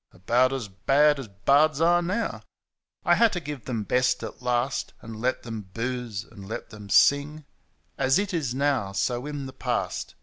About 0.13 0.51
as 0.51 0.67
bad 0.67 1.19
as 1.19 1.27
bards 1.27 1.79
are 1.79 2.01
now. 2.01 2.41
I 3.05 3.13
had 3.13 3.31
to 3.33 3.39
give 3.39 3.65
them 3.65 3.83
best 3.83 4.23
at 4.23 4.41
last. 4.41 4.93
And 5.03 5.17
let 5.21 5.43
them 5.43 5.69
booze 5.75 6.23
and 6.23 6.47
let 6.47 6.71
them 6.71 6.89
sing; 6.89 7.45
As 7.99 8.17
it 8.17 8.33
is 8.33 8.55
now, 8.55 8.93
so 8.93 9.27
in 9.27 9.45
the 9.45 9.53
past. 9.53 10.15